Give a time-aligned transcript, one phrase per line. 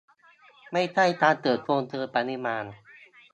[0.71, 2.65] ไม่ใช่การเติบโตเชิงปริมาณ